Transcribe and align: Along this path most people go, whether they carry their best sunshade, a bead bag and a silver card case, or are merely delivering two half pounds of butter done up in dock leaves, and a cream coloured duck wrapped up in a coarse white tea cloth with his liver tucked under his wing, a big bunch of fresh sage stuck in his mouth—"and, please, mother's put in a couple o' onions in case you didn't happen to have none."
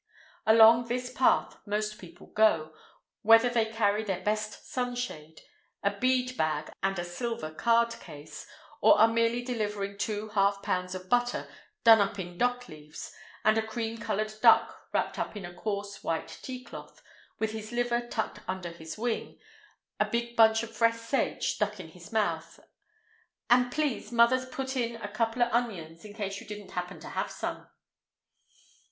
Along 0.47 0.87
this 0.87 1.13
path 1.13 1.57
most 1.67 1.99
people 1.99 2.25
go, 2.33 2.73
whether 3.21 3.49
they 3.49 3.65
carry 3.67 4.03
their 4.03 4.23
best 4.23 4.65
sunshade, 4.67 5.41
a 5.83 5.91
bead 5.91 6.35
bag 6.35 6.71
and 6.81 6.97
a 6.97 7.03
silver 7.05 7.51
card 7.51 7.91
case, 7.99 8.47
or 8.81 8.97
are 8.97 9.07
merely 9.07 9.43
delivering 9.43 9.99
two 9.99 10.29
half 10.29 10.63
pounds 10.63 10.95
of 10.95 11.07
butter 11.07 11.47
done 11.83 12.01
up 12.01 12.17
in 12.17 12.39
dock 12.39 12.67
leaves, 12.67 13.13
and 13.45 13.59
a 13.59 13.61
cream 13.61 13.95
coloured 13.99 14.33
duck 14.41 14.87
wrapped 14.91 15.19
up 15.19 15.37
in 15.37 15.45
a 15.45 15.53
coarse 15.53 16.03
white 16.03 16.39
tea 16.41 16.63
cloth 16.63 17.03
with 17.37 17.51
his 17.51 17.71
liver 17.71 18.01
tucked 18.01 18.39
under 18.47 18.71
his 18.71 18.97
wing, 18.97 19.37
a 19.99 20.05
big 20.09 20.35
bunch 20.35 20.63
of 20.63 20.75
fresh 20.75 20.97
sage 20.97 21.49
stuck 21.49 21.79
in 21.79 21.89
his 21.89 22.11
mouth—"and, 22.11 23.71
please, 23.71 24.11
mother's 24.11 24.47
put 24.47 24.75
in 24.75 24.95
a 24.95 25.07
couple 25.07 25.43
o' 25.43 25.49
onions 25.51 26.03
in 26.03 26.15
case 26.15 26.41
you 26.41 26.47
didn't 26.47 26.71
happen 26.71 26.99
to 26.99 27.09
have 27.09 27.31
none." 27.43 27.67